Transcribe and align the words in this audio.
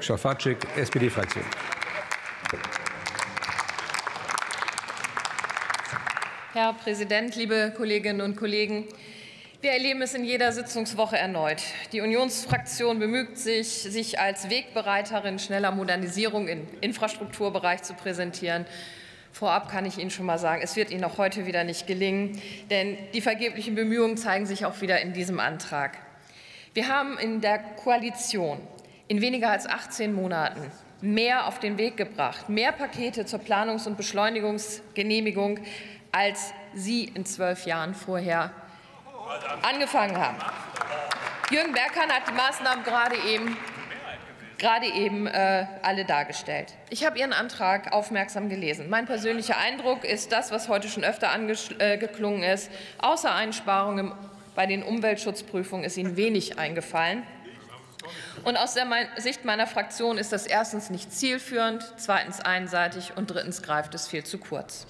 Schofatschik, 0.00 0.58
SPD-Fraktion. 0.76 1.44
Herr 6.52 6.72
Präsident, 6.72 7.34
liebe 7.36 7.72
Kolleginnen 7.76 8.20
und 8.20 8.36
Kollegen! 8.36 8.86
Wir 9.60 9.72
erleben 9.72 10.02
es 10.02 10.12
in 10.14 10.24
jeder 10.24 10.52
Sitzungswoche 10.52 11.16
erneut. 11.16 11.62
Die 11.92 12.00
Unionsfraktion 12.00 12.98
bemüht 12.98 13.38
sich, 13.38 13.68
sich 13.68 14.20
als 14.20 14.50
Wegbereiterin 14.50 15.38
schneller 15.38 15.70
Modernisierung 15.70 16.48
im 16.48 16.66
Infrastrukturbereich 16.80 17.82
zu 17.82 17.94
präsentieren. 17.94 18.66
Vorab 19.32 19.70
kann 19.70 19.86
ich 19.86 19.98
Ihnen 19.98 20.10
schon 20.10 20.26
mal 20.26 20.38
sagen, 20.38 20.62
es 20.62 20.76
wird 20.76 20.90
Ihnen 20.90 21.02
auch 21.02 21.18
heute 21.18 21.46
wieder 21.46 21.64
nicht 21.64 21.86
gelingen, 21.86 22.40
denn 22.70 22.98
die 23.14 23.20
vergeblichen 23.20 23.74
Bemühungen 23.74 24.16
zeigen 24.16 24.46
sich 24.46 24.64
auch 24.64 24.80
wieder 24.80 25.00
in 25.00 25.12
diesem 25.12 25.40
Antrag. 25.40 25.98
Wir 26.74 26.88
haben 26.88 27.18
in 27.18 27.40
der 27.40 27.58
Koalition 27.58 28.60
in 29.08 29.20
weniger 29.20 29.50
als 29.50 29.66
18 29.66 30.12
Monaten 30.12 30.70
mehr 31.00 31.46
auf 31.46 31.58
den 31.58 31.76
Weg 31.76 31.96
gebracht, 31.96 32.48
mehr 32.48 32.72
Pakete 32.72 33.26
zur 33.26 33.38
Planungs- 33.40 33.86
und 33.86 33.96
Beschleunigungsgenehmigung, 33.96 35.60
als 36.12 36.52
Sie 36.72 37.04
in 37.04 37.26
zwölf 37.26 37.66
Jahren 37.66 37.94
vorher 37.94 38.50
angefangen 39.62 40.16
haben. 40.16 40.38
Jürgen 41.50 41.72
Bergmann 41.72 42.10
hat 42.10 42.28
die 42.28 42.32
Maßnahmen 42.32 42.84
gerade 42.84 43.16
eben 43.16 43.56
gerade 44.58 44.86
eben 44.86 45.26
äh, 45.26 45.66
alle 45.82 46.04
dargestellt. 46.04 46.74
Ich 46.88 47.04
habe 47.04 47.18
Ihren 47.18 47.32
Antrag 47.32 47.92
aufmerksam 47.92 48.48
gelesen. 48.48 48.88
Mein 48.88 49.04
persönlicher 49.04 49.58
Eindruck 49.58 50.04
ist 50.04 50.32
das, 50.32 50.52
was 50.52 50.68
heute 50.68 50.88
schon 50.88 51.04
öfter 51.04 51.30
angeklungen 51.32 52.42
äh, 52.42 52.54
ist. 52.54 52.70
Außer 52.98 53.34
Einsparungen 53.34 54.12
bei 54.54 54.66
den 54.66 54.82
Umweltschutzprüfungen 54.82 55.84
ist 55.84 55.96
Ihnen 55.96 56.16
wenig 56.16 56.58
eingefallen. 56.58 57.24
Und 58.44 58.56
aus 58.56 58.74
der 58.74 58.86
Sicht 59.16 59.44
meiner 59.44 59.66
Fraktion 59.66 60.18
ist 60.18 60.32
das 60.32 60.46
erstens 60.46 60.90
nicht 60.90 61.12
zielführend, 61.12 61.84
zweitens 61.96 62.40
einseitig 62.40 63.12
und 63.16 63.30
drittens 63.30 63.62
greift 63.62 63.94
es 63.94 64.08
viel 64.08 64.24
zu 64.24 64.38
kurz. 64.38 64.86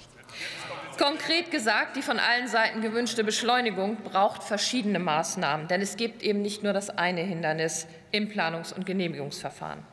Konkret 0.97 1.51
gesagt, 1.51 1.97
die 1.97 2.01
von 2.01 2.19
allen 2.19 2.47
Seiten 2.47 2.81
gewünschte 2.81 3.23
Beschleunigung 3.23 3.97
braucht 3.97 4.43
verschiedene 4.43 4.99
Maßnahmen, 4.99 5.67
denn 5.67 5.81
es 5.81 5.97
gibt 5.97 6.23
eben 6.23 6.41
nicht 6.41 6.63
nur 6.63 6.71
das 6.71 6.89
eine 6.89 7.21
Hindernis 7.21 7.87
im 8.11 8.29
Planungs- 8.29 8.73
und 8.73 8.85
Genehmigungsverfahren. 8.85 9.83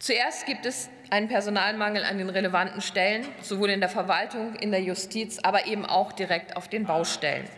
Zuerst 0.00 0.44
gibt 0.44 0.66
es 0.66 0.90
einen 1.10 1.28
Personalmangel 1.28 2.04
an 2.04 2.18
den 2.18 2.28
relevanten 2.28 2.80
Stellen, 2.80 3.24
sowohl 3.42 3.70
in 3.70 3.80
der 3.80 3.88
Verwaltung, 3.88 4.56
in 4.56 4.70
der 4.70 4.82
Justiz, 4.82 5.38
aber 5.38 5.66
eben 5.66 5.86
auch 5.86 6.12
direkt 6.12 6.56
auf 6.56 6.68
den 6.68 6.84
Baustellen. 6.84 7.48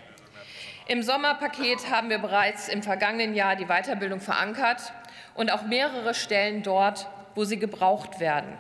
Im 0.88 1.02
Sommerpaket 1.02 1.90
haben 1.90 2.10
wir 2.10 2.18
bereits 2.18 2.68
im 2.68 2.80
vergangenen 2.80 3.34
Jahr 3.34 3.56
die 3.56 3.66
Weiterbildung 3.66 4.20
verankert 4.20 4.92
und 5.34 5.52
auch 5.52 5.62
mehrere 5.62 6.14
Stellen 6.14 6.62
dort, 6.62 7.08
wo 7.34 7.42
sie 7.42 7.58
gebraucht 7.58 8.20
werden. 8.20 8.56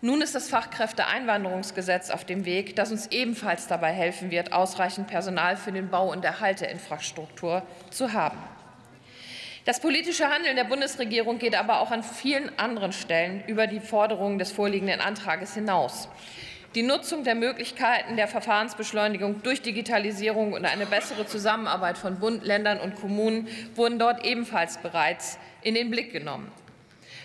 Nun 0.00 0.22
ist 0.22 0.34
das 0.34 0.48
Fachkräfteeinwanderungsgesetz 0.48 2.08
auf 2.08 2.24
dem 2.24 2.46
Weg, 2.46 2.76
das 2.76 2.92
uns 2.92 3.08
ebenfalls 3.08 3.66
dabei 3.66 3.92
helfen 3.92 4.30
wird, 4.30 4.54
ausreichend 4.54 5.08
Personal 5.08 5.58
für 5.58 5.70
den 5.70 5.90
Bau 5.90 6.10
und 6.10 6.24
Erhalt 6.24 6.62
der 6.62 6.70
Infrastruktur 6.70 7.62
zu 7.90 8.14
haben. 8.14 8.38
Das 9.66 9.80
politische 9.80 10.30
Handeln 10.30 10.56
der 10.56 10.64
Bundesregierung 10.64 11.38
geht 11.38 11.54
aber 11.54 11.80
auch 11.80 11.90
an 11.90 12.02
vielen 12.02 12.58
anderen 12.58 12.92
Stellen 12.92 13.44
über 13.46 13.66
die 13.66 13.80
Forderungen 13.80 14.38
des 14.38 14.50
vorliegenden 14.50 15.02
Antrags 15.02 15.52
hinaus. 15.52 16.08
Die 16.76 16.82
Nutzung 16.82 17.24
der 17.24 17.34
Möglichkeiten 17.34 18.16
der 18.16 18.28
Verfahrensbeschleunigung 18.28 19.42
durch 19.42 19.62
Digitalisierung 19.62 20.52
und 20.52 20.66
eine 20.66 20.84
bessere 20.84 21.26
Zusammenarbeit 21.26 21.96
von 21.96 22.18
Bund, 22.18 22.44
Ländern 22.44 22.80
und 22.80 22.96
Kommunen 22.96 23.48
wurden 23.74 23.98
dort 23.98 24.26
ebenfalls 24.26 24.76
bereits 24.76 25.38
in 25.62 25.74
den 25.74 25.90
Blick 25.90 26.12
genommen. 26.12 26.52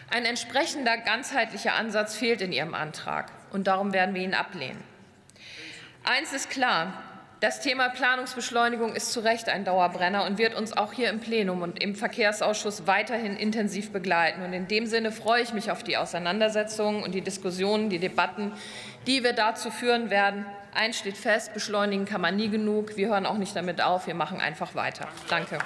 Ein 0.09 0.23
entsprechender 0.23 0.95
ganzheitlicher 0.95 1.73
Ansatz 1.73 2.16
fehlt 2.16 2.39
in 2.39 2.53
Ihrem 2.53 2.73
Antrag, 2.73 3.29
und 3.52 3.67
darum 3.67 3.91
werden 3.91 4.16
wir 4.16 4.22
ihn 4.22 4.33
ablehnen. 4.33 4.81
Eins 6.05 6.31
ist 6.31 6.49
klar, 6.49 6.94
das 7.42 7.59
Thema 7.59 7.89
Planungsbeschleunigung 7.89 8.94
ist 8.96 9.12
zu 9.12 9.19
Recht 9.19 9.50
ein 9.50 9.66
Dauerbrenner 9.66 10.25
und 10.25 10.38
wird 10.38 10.53
uns 10.53 10.78
auch 10.78 10.94
hier 10.94 11.09
im 11.09 11.19
Plenum 11.19 11.63
und 11.63 11.84
im 11.84 11.96
Verkehrsausschuss 11.96 12.85
weiterhin 12.85 13.35
intensiv 13.35 13.91
begleiten. 13.91 14.44
Und 14.44 14.53
in 14.53 14.68
dem 14.68 14.85
Sinne 14.85 15.12
freue 15.12 15.41
ich 15.41 15.51
mich 15.51 15.72
auf 15.72 15.81
die 15.81 15.97
Auseinandersetzungen 15.97 17.01
und 17.01 17.13
die 17.16 17.22
Diskussionen, 17.22 17.90
die 17.90 17.97
Debatten, 17.97 18.51
die 19.07 19.24
wir 19.24 19.34
dazu 19.34 19.72
führen 19.72 20.12
werden. 20.12 20.46
Eins 20.75 21.00
steht 21.00 21.18
fest, 21.18 21.56
beschleunigen 21.56 22.06
kann 22.06 22.22
man 22.22 22.35
nie 22.35 22.50
genug. 22.50 22.96
Wir 22.96 23.09
hören 23.09 23.25
auch 23.25 23.40
nicht 23.40 23.56
damit 23.56 23.81
auf, 23.81 24.06
wir 24.06 24.16
machen 24.16 24.40
einfach 24.40 24.75
weiter. 24.75 25.07
Danke. 25.28 25.57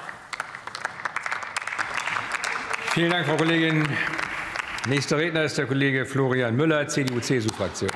Vielen 2.94 3.12
Dank, 3.12 3.28
Frau 3.28 3.36
Kollegin. 3.36 3.86
Nächster 4.88 5.18
Redner 5.18 5.44
ist 5.44 5.58
der 5.58 5.66
Kollege 5.66 6.06
Florian 6.06 6.56
Müller, 6.56 6.88
CDU-CSU-Fraktion. 6.88 7.90